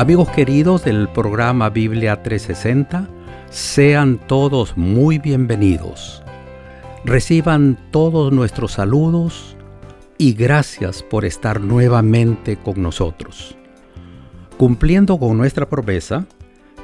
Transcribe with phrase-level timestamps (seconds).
[0.00, 3.06] Amigos queridos del programa Biblia 360,
[3.50, 6.22] sean todos muy bienvenidos.
[7.04, 9.58] Reciban todos nuestros saludos
[10.16, 13.58] y gracias por estar nuevamente con nosotros.
[14.56, 16.24] Cumpliendo con nuestra promesa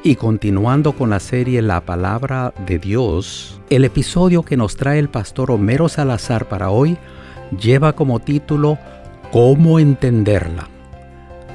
[0.02, 5.08] y continuando con la serie La Palabra de Dios, el episodio que nos trae el
[5.08, 6.98] pastor Homero Salazar para hoy
[7.58, 8.76] lleva como título
[9.32, 10.75] ¿Cómo entenderla?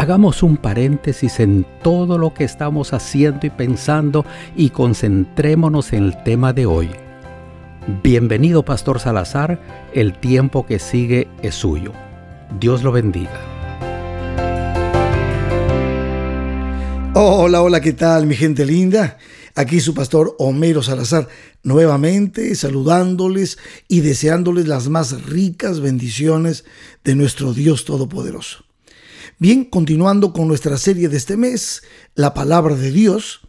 [0.01, 6.23] Hagamos un paréntesis en todo lo que estamos haciendo y pensando y concentrémonos en el
[6.23, 6.89] tema de hoy.
[8.01, 9.61] Bienvenido Pastor Salazar,
[9.93, 11.93] el tiempo que sigue es suyo.
[12.59, 13.29] Dios lo bendiga.
[17.13, 19.19] Hola, hola, ¿qué tal mi gente linda?
[19.53, 21.27] Aquí su pastor Homero Salazar,
[21.61, 26.65] nuevamente saludándoles y deseándoles las más ricas bendiciones
[27.03, 28.70] de nuestro Dios Todopoderoso.
[29.41, 31.81] Bien, continuando con nuestra serie de este mes,
[32.13, 33.41] la palabra de Dios,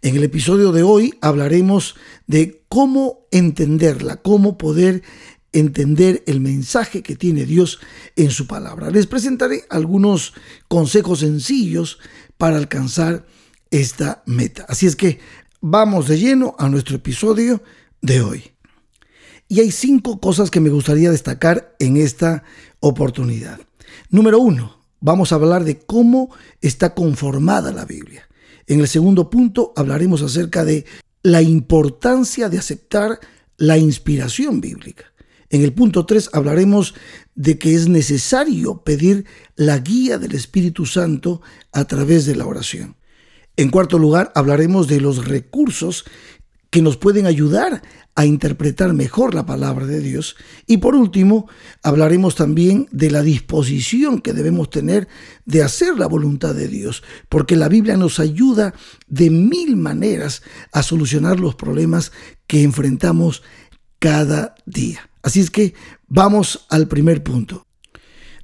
[0.00, 1.96] en el episodio de hoy hablaremos
[2.26, 5.02] de cómo entenderla, cómo poder
[5.52, 7.78] entender el mensaje que tiene Dios
[8.16, 8.88] en su palabra.
[8.88, 10.32] Les presentaré algunos
[10.66, 11.98] consejos sencillos
[12.38, 13.26] para alcanzar
[13.70, 14.64] esta meta.
[14.66, 15.20] Así es que
[15.60, 17.62] vamos de lleno a nuestro episodio
[18.00, 18.52] de hoy.
[19.48, 22.44] Y hay cinco cosas que me gustaría destacar en esta
[22.80, 23.60] oportunidad.
[24.08, 28.26] Número uno, vamos a hablar de cómo está conformada la Biblia.
[28.66, 30.86] En el segundo punto hablaremos acerca de
[31.22, 33.20] la importancia de aceptar
[33.58, 35.04] la inspiración bíblica.
[35.50, 36.94] En el punto 3 hablaremos
[37.34, 42.96] de que es necesario pedir la guía del Espíritu Santo a través de la oración.
[43.58, 46.06] En cuarto lugar, hablaremos de los recursos
[46.74, 47.82] que nos pueden ayudar
[48.16, 50.34] a interpretar mejor la palabra de Dios.
[50.66, 51.48] Y por último,
[51.84, 55.06] hablaremos también de la disposición que debemos tener
[55.44, 58.74] de hacer la voluntad de Dios, porque la Biblia nos ayuda
[59.06, 60.42] de mil maneras
[60.72, 62.10] a solucionar los problemas
[62.48, 63.44] que enfrentamos
[64.00, 65.08] cada día.
[65.22, 65.74] Así es que
[66.08, 67.68] vamos al primer punto.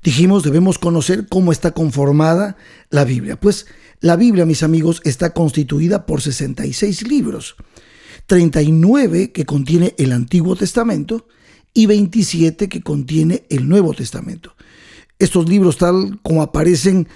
[0.04, 2.56] Dijimos, debemos conocer cómo está conformada
[2.90, 3.40] la Biblia.
[3.40, 3.66] Pues
[3.98, 7.56] la Biblia, mis amigos, está constituida por 66 libros.
[8.30, 11.26] 39 que contiene el Antiguo Testamento
[11.74, 14.54] y 27 que contiene el Nuevo Testamento.
[15.18, 17.08] Estos libros, tal como aparecen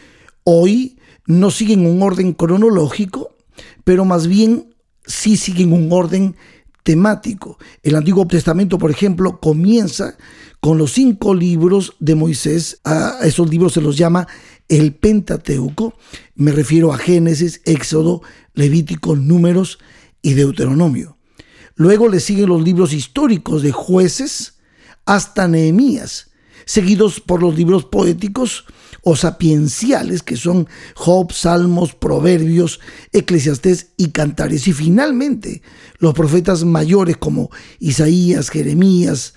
[0.43, 3.37] hoy, no siguen un orden cronológico,
[3.85, 4.75] pero más bien
[5.07, 6.35] sí siguen un orden
[6.83, 7.59] temático.
[7.85, 10.17] El Antiguo Testamento, por ejemplo, comienza
[10.59, 12.81] con los cinco libros de Moisés.
[12.83, 14.27] A esos libros se los llama
[14.69, 15.95] el Pentateuco.
[16.35, 18.21] Me refiero a Génesis, Éxodo,
[18.55, 19.79] Levítico, Números
[20.25, 21.19] y Deuteronomio.
[21.77, 24.55] Luego le siguen los libros históricos de jueces
[25.05, 26.31] hasta Nehemías,
[26.65, 28.65] seguidos por los libros poéticos
[29.03, 32.81] o sapienciales que son Job, Salmos, Proverbios,
[33.13, 34.67] Eclesiastés y Cantares.
[34.67, 35.63] Y finalmente
[35.99, 39.35] los profetas mayores como Isaías, Jeremías,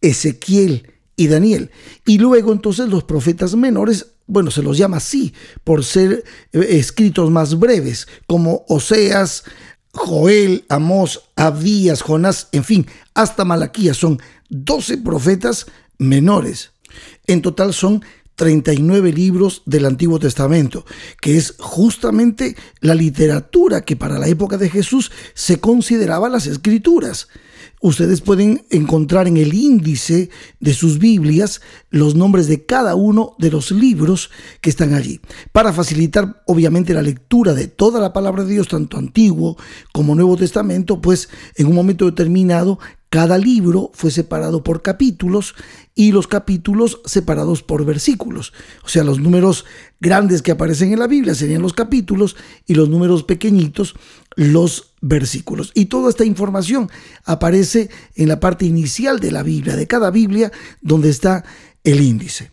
[0.00, 1.70] Ezequiel y Daniel.
[2.04, 5.32] Y luego entonces los profetas menores bueno, se los llama así
[5.62, 9.44] por ser eh, escritos más breves, como Oseas,
[9.96, 13.96] Joel, Amós, Abdías, Jonás, en fin, hasta Malaquías.
[13.96, 14.20] Son
[14.50, 15.66] 12 profetas
[15.98, 16.70] menores.
[17.26, 18.04] En total son
[18.36, 20.84] 39 libros del Antiguo Testamento,
[21.20, 27.28] que es justamente la literatura que para la época de Jesús se consideraba las escrituras.
[27.80, 30.30] Ustedes pueden encontrar en el índice
[30.60, 31.60] de sus Biblias
[31.90, 34.30] los nombres de cada uno de los libros
[34.60, 35.20] que están allí.
[35.52, 39.56] Para facilitar obviamente la lectura de toda la palabra de Dios, tanto Antiguo
[39.92, 42.78] como Nuevo Testamento, pues en un momento determinado
[43.08, 45.54] cada libro fue separado por capítulos
[45.94, 48.52] y los capítulos separados por versículos.
[48.84, 49.64] O sea, los números
[50.00, 52.36] grandes que aparecen en la Biblia serían los capítulos
[52.66, 53.94] y los números pequeñitos
[54.34, 55.70] los versículos.
[55.74, 56.90] Y toda esta información
[57.24, 60.50] aparece en la parte inicial de la Biblia, de cada Biblia,
[60.82, 61.44] donde está
[61.84, 62.50] el índice.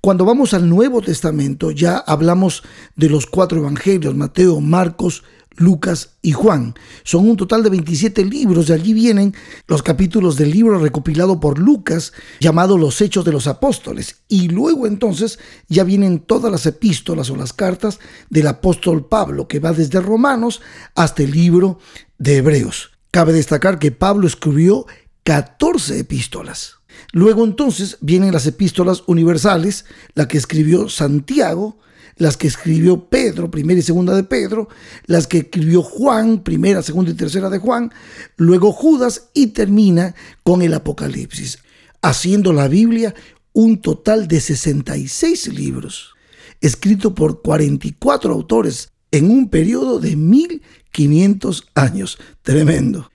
[0.00, 2.64] Cuando vamos al Nuevo Testamento ya hablamos
[2.96, 5.22] de los cuatro evangelios, Mateo, Marcos,
[5.56, 6.74] Lucas y Juan.
[7.04, 9.34] Son un total de 27 libros, de allí vienen
[9.66, 14.22] los capítulos del libro recopilado por Lucas llamado Los Hechos de los Apóstoles.
[14.28, 15.38] Y luego entonces
[15.68, 17.98] ya vienen todas las epístolas o las cartas
[18.30, 20.60] del apóstol Pablo, que va desde Romanos
[20.94, 21.78] hasta el libro
[22.18, 22.90] de Hebreos.
[23.10, 24.86] Cabe destacar que Pablo escribió
[25.24, 26.76] 14 epístolas.
[27.12, 29.84] Luego entonces vienen las epístolas universales,
[30.14, 31.78] la que escribió Santiago,
[32.16, 34.68] las que escribió Pedro, primera y segunda de Pedro,
[35.06, 37.92] las que escribió Juan, primera, segunda y tercera de Juan,
[38.36, 41.58] luego Judas y termina con el Apocalipsis,
[42.00, 43.14] haciendo la Biblia
[43.52, 46.14] un total de 66 libros,
[46.60, 52.18] escrito por 44 autores en un periodo de 1500 años.
[52.42, 53.10] Tremendo.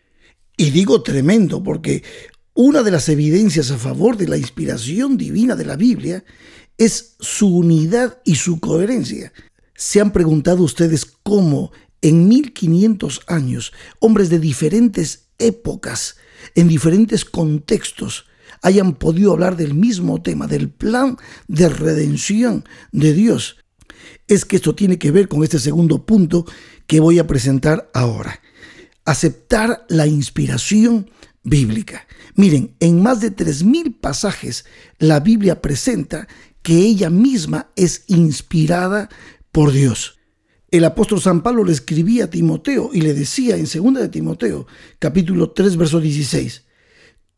[0.55, 2.03] Y digo tremendo porque
[2.57, 6.25] una de las evidencias a favor de la inspiración divina de la Biblia
[6.80, 9.31] es su unidad y su coherencia.
[9.75, 11.71] ¿Se han preguntado ustedes cómo
[12.01, 16.18] en 1500 años hombres de diferentes épocas,
[16.56, 18.25] en diferentes contextos,
[18.63, 21.18] hayan podido hablar del mismo tema, del plan
[21.48, 23.57] de redención de Dios?
[24.27, 26.44] Es que esto tiene que ver con este segundo punto
[26.88, 28.42] que voy a presentar ahora.
[29.06, 31.12] Aceptar la inspiración
[31.47, 32.05] bíblica.
[32.35, 34.65] Miren, en más de 3.000 pasajes
[34.99, 36.27] la Biblia presenta
[36.61, 39.09] que ella misma es inspirada
[39.51, 40.19] por Dios.
[40.69, 44.67] El apóstol San Pablo le escribía a Timoteo y le decía en 2 de Timoteo,
[44.99, 46.65] capítulo 3, verso 16,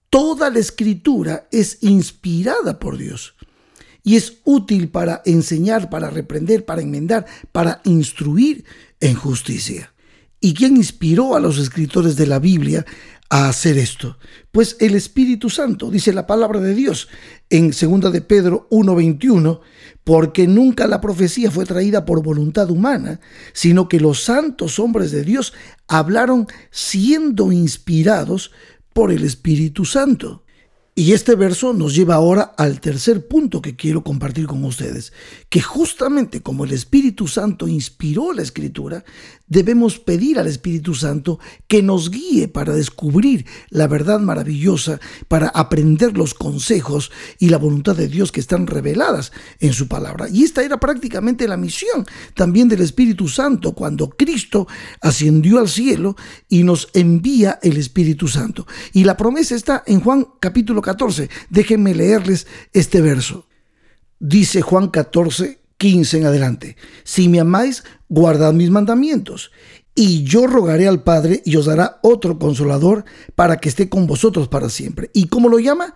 [0.09, 3.35] Toda la escritura es inspirada por Dios
[4.03, 8.65] y es útil para enseñar, para reprender, para enmendar, para instruir
[8.99, 9.93] en justicia.
[10.41, 12.85] ¿Y quién inspiró a los escritores de la Biblia
[13.29, 14.17] a hacer esto?
[14.51, 17.07] Pues el Espíritu Santo, dice la palabra de Dios
[17.49, 19.61] en 2 de Pedro 1:21,
[20.03, 23.19] porque nunca la profecía fue traída por voluntad humana,
[23.53, 25.53] sino que los santos hombres de Dios
[25.87, 28.51] hablaron siendo inspirados
[28.93, 30.43] por el Espíritu Santo.
[30.99, 35.13] Y este verso nos lleva ahora al tercer punto que quiero compartir con ustedes,
[35.47, 39.05] que justamente como el Espíritu Santo inspiró la escritura,
[39.47, 44.99] debemos pedir al Espíritu Santo que nos guíe para descubrir la verdad maravillosa,
[45.29, 49.31] para aprender los consejos y la voluntad de Dios que están reveladas
[49.61, 50.27] en su palabra.
[50.27, 52.05] Y esta era prácticamente la misión
[52.35, 54.67] también del Espíritu Santo cuando Cristo
[54.99, 56.17] ascendió al cielo
[56.49, 58.67] y nos envía el Espíritu Santo.
[58.91, 61.29] Y la promesa está en Juan capítulo 14.
[61.49, 63.45] Déjenme leerles este verso.
[64.19, 66.77] Dice Juan 14, 15 en adelante.
[67.03, 69.51] Si me amáis, guardad mis mandamientos.
[69.93, 73.05] Y yo rogaré al Padre y os dará otro consolador
[73.35, 75.11] para que esté con vosotros para siempre.
[75.13, 75.93] ¿Y cómo lo llama?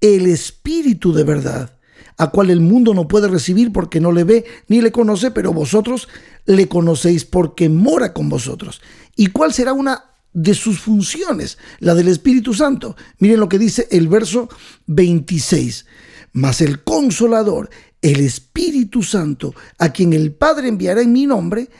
[0.00, 1.78] El Espíritu de verdad,
[2.18, 5.54] a cual el mundo no puede recibir porque no le ve ni le conoce, pero
[5.54, 6.08] vosotros
[6.44, 8.82] le conocéis porque mora con vosotros.
[9.16, 12.96] ¿Y cuál será una de sus funciones, la del Espíritu Santo.
[13.18, 14.48] Miren lo que dice el verso
[14.86, 15.86] 26.
[16.32, 17.70] Mas el consolador,
[18.02, 21.70] el Espíritu Santo, a quien el Padre enviará en mi nombre,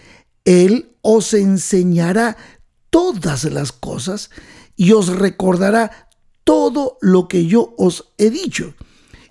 [0.45, 2.37] Él os enseñará
[2.89, 4.31] todas las cosas
[4.77, 6.09] y os recordará
[6.45, 8.75] todo lo que yo os he dicho.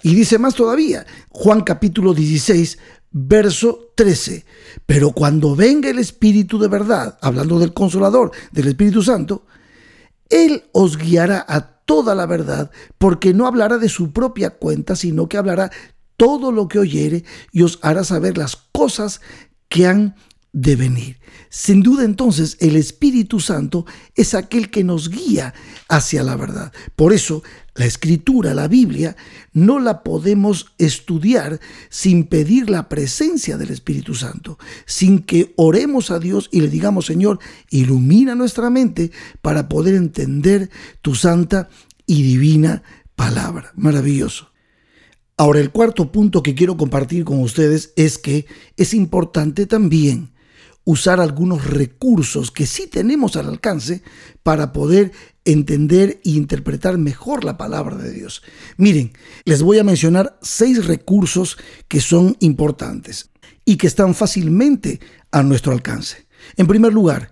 [0.04, 2.78] Y dice más todavía, Juan capítulo 16,
[3.13, 4.45] verso 13.
[4.86, 9.45] Pero cuando venga el Espíritu de verdad, hablando del consolador, del Espíritu Santo,
[10.30, 15.30] Él os guiará a toda la verdad, porque no hablará de su propia cuenta, sino
[15.30, 15.71] que hablará
[16.18, 19.21] todo lo que oyere y os hará saber las cosas
[19.69, 20.15] que han
[20.53, 21.17] de venir.
[21.50, 23.85] Sin duda entonces el Espíritu Santo
[24.15, 25.53] es aquel que nos guía
[25.89, 26.71] hacia la verdad.
[26.95, 27.44] Por eso
[27.75, 29.15] la escritura, la Biblia,
[29.51, 31.59] no la podemos estudiar
[31.89, 37.07] sin pedir la presencia del Espíritu Santo, sin que oremos a Dios y le digamos,
[37.07, 37.39] Señor,
[37.71, 39.11] ilumina nuestra mente
[39.41, 40.69] para poder entender
[41.01, 41.69] tu santa
[42.05, 42.83] y divina
[43.15, 43.71] palabra.
[43.75, 44.51] Maravilloso.
[45.35, 48.45] Ahora, el cuarto punto que quiero compartir con ustedes es que
[48.77, 50.33] es importante también
[50.86, 54.04] usar algunos recursos que sí tenemos al alcance
[54.44, 55.12] para poder
[55.46, 58.44] entender e interpretar mejor la palabra de Dios.
[58.78, 59.13] Miren,
[59.46, 63.30] les voy a mencionar seis recursos que son importantes
[63.66, 65.00] y que están fácilmente
[65.32, 66.28] a nuestro alcance.
[66.58, 67.32] En primer lugar,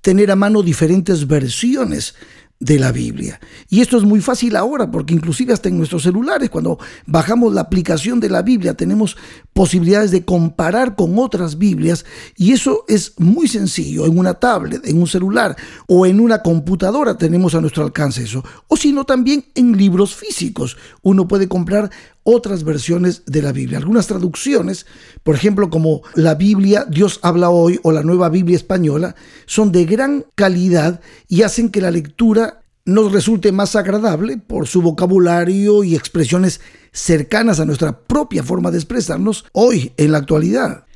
[0.00, 2.14] tener a mano diferentes versiones
[2.62, 3.40] de la Biblia.
[3.68, 7.62] Y esto es muy fácil ahora porque inclusive hasta en nuestros celulares, cuando bajamos la
[7.62, 9.16] aplicación de la Biblia, tenemos
[9.52, 12.04] posibilidades de comparar con otras Biblias
[12.36, 14.06] y eso es muy sencillo.
[14.06, 15.56] En una tablet, en un celular
[15.88, 18.44] o en una computadora tenemos a nuestro alcance eso.
[18.68, 20.76] O si no, también en libros físicos.
[21.02, 21.90] Uno puede comprar
[22.24, 23.78] otras versiones de la Biblia.
[23.78, 24.86] Algunas traducciones,
[25.22, 29.14] por ejemplo, como la Biblia Dios habla hoy o la nueva Biblia española,
[29.46, 34.82] son de gran calidad y hacen que la lectura nos resulte más agradable por su
[34.82, 36.60] vocabulario y expresiones
[36.92, 40.86] cercanas a nuestra propia forma de expresarnos hoy en la actualidad.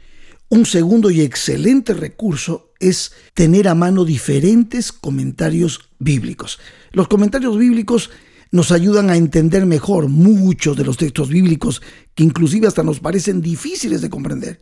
[0.49, 6.59] Un segundo y excelente recurso es tener a mano diferentes comentarios bíblicos.
[6.93, 8.11] Los comentarios bíblicos
[8.51, 11.83] nos ayudan a entender mejor muchos de los textos bíblicos
[12.15, 14.61] que inclusive hasta nos parecen difíciles de comprender.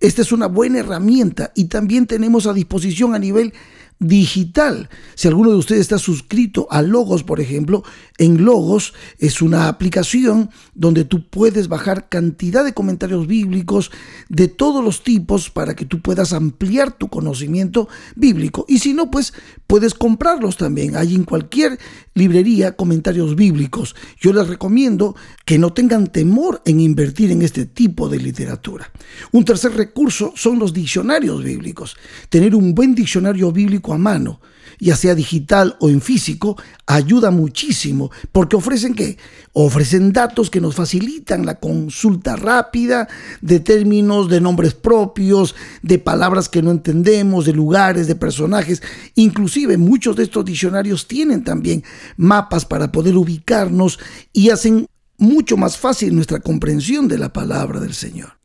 [0.00, 3.52] Esta es una buena herramienta y también tenemos a disposición a nivel
[4.00, 4.88] digital.
[5.14, 7.84] Si alguno de ustedes está suscrito a Logos, por ejemplo,
[8.16, 13.90] en Logos es una aplicación donde tú puedes bajar cantidad de comentarios bíblicos
[14.30, 18.64] de todos los tipos para que tú puedas ampliar tu conocimiento bíblico.
[18.68, 19.34] Y si no, pues
[19.66, 20.96] puedes comprarlos también.
[20.96, 21.78] Hay en cualquier
[22.14, 23.94] librería comentarios bíblicos.
[24.18, 25.14] Yo les recomiendo
[25.44, 28.90] que no tengan temor en invertir en este tipo de literatura.
[29.32, 31.96] Un tercer recurso son los diccionarios bíblicos.
[32.30, 34.40] Tener un buen diccionario bíblico a mano,
[34.78, 36.56] ya sea digital o en físico,
[36.86, 39.18] ayuda muchísimo porque ofrecen que
[39.52, 43.08] ofrecen datos que nos facilitan la consulta rápida
[43.40, 48.82] de términos, de nombres propios, de palabras que no entendemos, de lugares, de personajes.
[49.14, 51.84] Inclusive muchos de estos diccionarios tienen también
[52.16, 53.98] mapas para poder ubicarnos
[54.32, 54.86] y hacen
[55.18, 58.39] mucho más fácil nuestra comprensión de la palabra del Señor.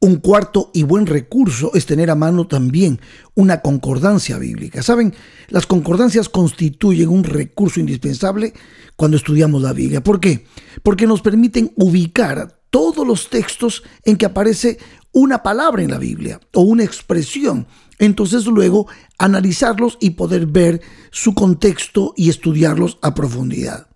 [0.00, 3.00] Un cuarto y buen recurso es tener a mano también
[3.34, 4.80] una concordancia bíblica.
[4.80, 5.12] Saben,
[5.48, 8.52] las concordancias constituyen un recurso indispensable
[8.94, 10.00] cuando estudiamos la Biblia.
[10.00, 10.46] ¿Por qué?
[10.84, 14.78] Porque nos permiten ubicar todos los textos en que aparece
[15.10, 17.66] una palabra en la Biblia o una expresión.
[17.98, 18.86] Entonces luego
[19.18, 23.88] analizarlos y poder ver su contexto y estudiarlos a profundidad.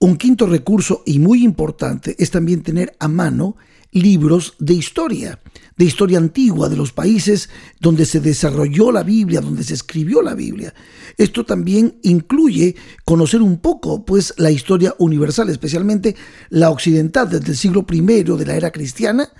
[0.00, 3.56] Un quinto recurso y muy importante es también tener a mano
[3.94, 5.40] libros de historia,
[5.76, 7.48] de historia antigua de los países
[7.80, 10.74] donde se desarrolló la Biblia, donde se escribió la Biblia.
[11.16, 12.74] Esto también incluye
[13.04, 16.16] conocer un poco, pues, la historia universal, especialmente
[16.50, 19.30] la occidental, desde el siglo I de la era cristiana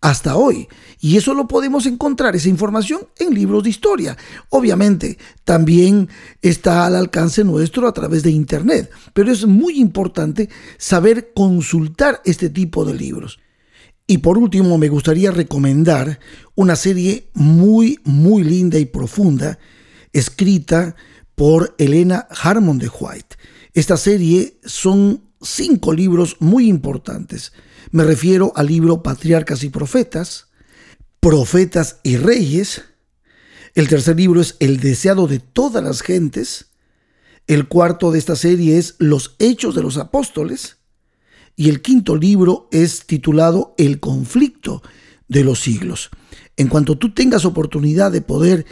[0.00, 0.66] hasta hoy.
[0.98, 4.16] Y eso lo podemos encontrar, esa información, en libros de historia.
[4.48, 6.08] Obviamente, también
[6.42, 10.48] está al alcance nuestro a través de Internet, pero es muy importante
[10.78, 13.38] saber consultar este tipo de libros.
[14.10, 16.18] Y por último, me gustaría recomendar
[16.56, 19.60] una serie muy, muy linda y profunda,
[20.12, 20.96] escrita
[21.36, 23.36] por Elena Harmon de White.
[23.72, 27.52] Esta serie son cinco libros muy importantes.
[27.92, 30.48] Me refiero al libro Patriarcas y Profetas,
[31.20, 32.82] Profetas y Reyes.
[33.76, 36.72] El tercer libro es El deseado de todas las gentes.
[37.46, 40.79] El cuarto de esta serie es Los Hechos de los Apóstoles
[41.56, 44.82] y el quinto libro es titulado El conflicto
[45.28, 46.10] de los siglos.
[46.56, 48.66] En cuanto tú tengas oportunidad de poder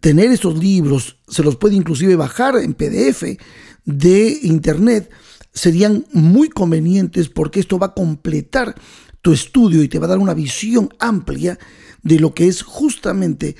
[0.00, 3.22] tener estos libros, se los puede inclusive bajar en PDF
[3.84, 5.10] de internet,
[5.52, 8.74] serían muy convenientes porque esto va a completar
[9.20, 11.58] tu estudio y te va a dar una visión amplia
[12.02, 13.56] de lo que es justamente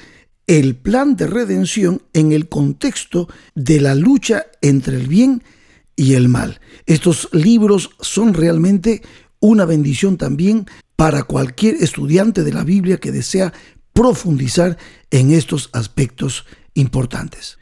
[0.47, 5.62] el plan de redención en el contexto de la lucha entre el bien y
[5.97, 6.61] y el mal.
[6.87, 9.03] Estos libros son realmente
[9.41, 13.53] una bendición también para cualquier estudiante de la Biblia que desea
[13.93, 14.79] profundizar
[15.11, 17.59] en estos aspectos importantes.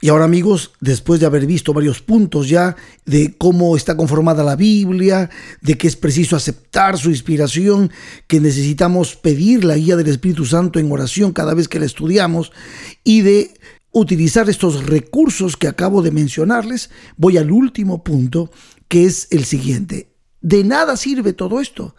[0.00, 4.54] Y ahora amigos, después de haber visto varios puntos ya de cómo está conformada la
[4.54, 5.30] Biblia,
[5.62, 7.90] de que es preciso aceptar su inspiración,
[8.26, 12.52] que necesitamos pedir la guía del Espíritu Santo en oración cada vez que la estudiamos
[13.04, 13.54] y de
[14.00, 18.50] utilizar estos recursos que acabo de mencionarles, voy al último punto,
[18.88, 20.12] que es el siguiente.
[20.42, 21.94] De nada sirve todo esto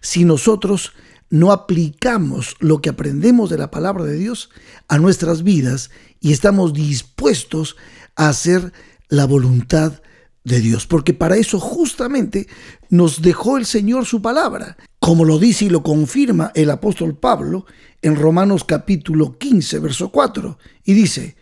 [0.00, 0.92] si nosotros
[1.30, 4.50] no aplicamos lo que aprendemos de la palabra de Dios
[4.86, 7.76] a nuestras vidas y estamos dispuestos
[8.14, 8.72] a hacer
[9.08, 10.00] la voluntad
[10.44, 12.48] de Dios, porque para eso justamente
[12.88, 17.66] nos dejó el Señor su palabra, como lo dice y lo confirma el apóstol Pablo
[18.02, 21.36] en Romanos capítulo 15, verso 4, y dice,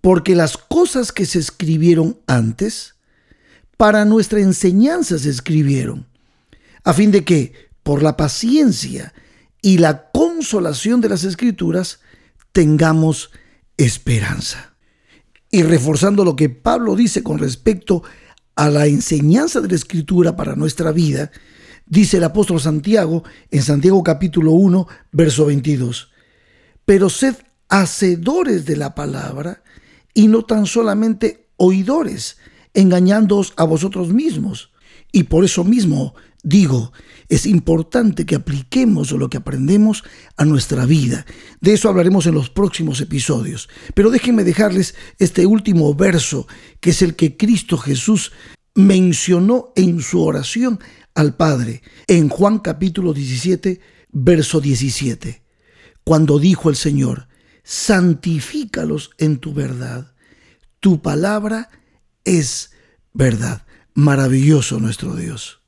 [0.00, 2.94] porque las cosas que se escribieron antes,
[3.76, 6.06] para nuestra enseñanza se escribieron,
[6.84, 7.52] a fin de que,
[7.82, 9.14] por la paciencia
[9.62, 12.00] y la consolación de las escrituras,
[12.52, 13.30] tengamos
[13.76, 14.74] esperanza.
[15.50, 18.02] Y reforzando lo que Pablo dice con respecto
[18.56, 21.30] a la enseñanza de la escritura para nuestra vida,
[21.86, 26.10] dice el apóstol Santiago en Santiago capítulo 1, verso 22,
[26.84, 27.36] pero sed
[27.68, 29.62] hacedores de la palabra
[30.14, 32.38] y no tan solamente oidores,
[32.74, 34.70] engañándoos a vosotros mismos.
[35.12, 36.14] Y por eso mismo
[36.46, 36.92] digo,
[37.28, 40.04] es importante que apliquemos lo que aprendemos
[40.36, 41.26] a nuestra vida.
[41.60, 43.68] De eso hablaremos en los próximos episodios.
[43.94, 46.46] Pero déjenme dejarles este último verso,
[46.78, 48.30] que es el que Cristo Jesús
[48.76, 50.78] mencionó en su oración
[51.16, 53.80] al Padre, en Juan capítulo 17,
[54.12, 55.42] verso 17,
[56.04, 57.26] cuando dijo el Señor,
[57.64, 60.14] santifícalos en tu verdad.
[60.78, 61.70] Tu palabra
[62.24, 62.70] es
[63.12, 63.66] verdad.
[63.94, 65.65] Maravilloso nuestro Dios.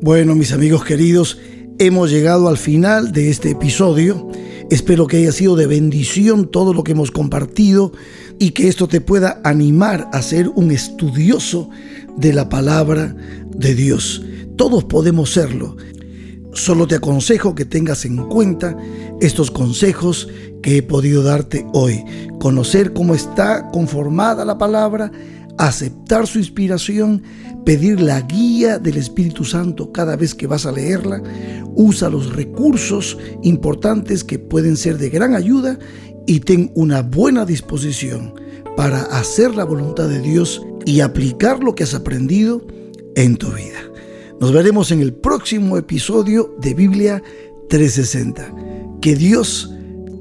[0.00, 1.38] Bueno, mis amigos queridos,
[1.78, 4.28] Hemos llegado al final de este episodio.
[4.70, 7.92] Espero que haya sido de bendición todo lo que hemos compartido
[8.38, 11.70] y que esto te pueda animar a ser un estudioso
[12.16, 13.16] de la palabra
[13.56, 14.22] de Dios.
[14.56, 15.76] Todos podemos serlo.
[16.54, 18.76] Solo te aconsejo que tengas en cuenta
[19.20, 20.28] estos consejos
[20.62, 22.04] que he podido darte hoy.
[22.40, 25.10] Conocer cómo está conformada la palabra,
[25.56, 27.22] aceptar su inspiración,
[27.64, 31.22] pedir la guía del Espíritu Santo cada vez que vas a leerla,
[31.74, 35.78] usa los recursos importantes que pueden ser de gran ayuda
[36.26, 38.34] y ten una buena disposición
[38.76, 42.66] para hacer la voluntad de Dios y aplicar lo que has aprendido
[43.16, 43.91] en tu vida.
[44.42, 47.22] Nos veremos en el próximo episodio de Biblia
[47.68, 48.52] 360.
[49.00, 49.72] Que Dios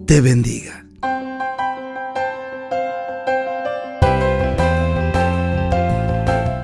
[0.05, 0.85] te bendiga.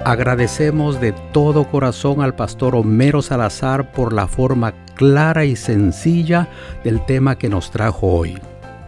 [0.05, 6.49] Agradecemos de todo corazón al pastor Homero Salazar por la forma clara y sencilla
[6.83, 8.37] del tema que nos trajo hoy.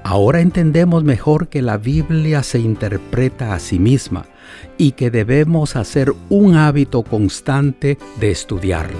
[0.03, 4.27] Ahora entendemos mejor que la Biblia se interpreta a sí misma
[4.77, 8.99] y que debemos hacer un hábito constante de estudiarla.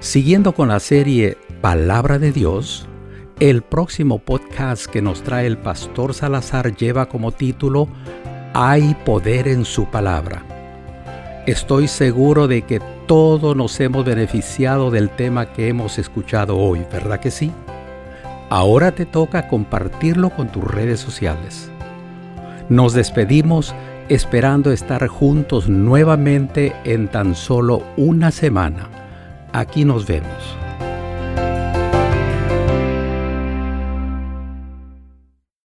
[0.00, 2.88] Siguiendo con la serie Palabra de Dios,
[3.38, 7.88] el próximo podcast que nos trae el pastor Salazar lleva como título
[8.54, 10.44] Hay poder en su palabra.
[11.46, 17.18] Estoy seguro de que todos nos hemos beneficiado del tema que hemos escuchado hoy, ¿verdad
[17.18, 17.50] que sí?
[18.50, 21.70] Ahora te toca compartirlo con tus redes sociales.
[22.68, 23.74] Nos despedimos
[24.10, 28.88] esperando estar juntos nuevamente en tan solo una semana.
[29.52, 30.69] Aquí nos vemos.